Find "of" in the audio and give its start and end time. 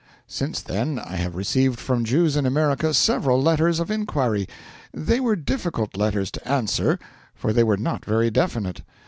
3.79-3.91